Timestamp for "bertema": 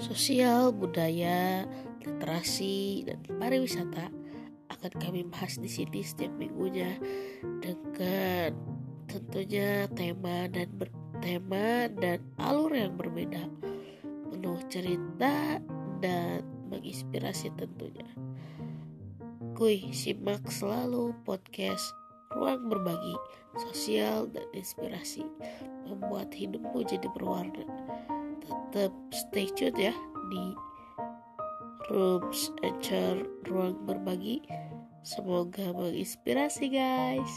10.80-11.90